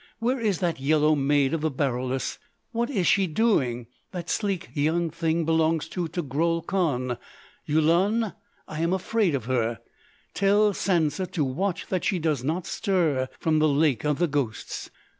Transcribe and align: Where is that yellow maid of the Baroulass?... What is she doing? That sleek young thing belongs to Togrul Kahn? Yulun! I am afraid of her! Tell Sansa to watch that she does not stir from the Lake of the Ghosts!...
Where 0.17 0.39
is 0.39 0.61
that 0.61 0.79
yellow 0.79 1.13
maid 1.13 1.53
of 1.53 1.61
the 1.61 1.69
Baroulass?... 1.69 2.39
What 2.71 2.89
is 2.89 3.05
she 3.05 3.27
doing? 3.27 3.85
That 4.11 4.31
sleek 4.31 4.69
young 4.73 5.11
thing 5.11 5.45
belongs 5.45 5.87
to 5.89 6.07
Togrul 6.07 6.63
Kahn? 6.65 7.19
Yulun! 7.67 8.33
I 8.67 8.79
am 8.81 8.93
afraid 8.93 9.35
of 9.35 9.45
her! 9.45 9.77
Tell 10.33 10.73
Sansa 10.73 11.27
to 11.33 11.43
watch 11.45 11.85
that 11.89 12.03
she 12.03 12.17
does 12.17 12.43
not 12.43 12.65
stir 12.65 13.29
from 13.39 13.59
the 13.59 13.67
Lake 13.69 14.03
of 14.03 14.17
the 14.17 14.27
Ghosts!... 14.27 14.89